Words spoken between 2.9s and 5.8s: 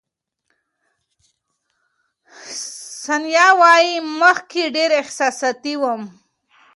ثانیه وايي، مخکې ډېره احساساتي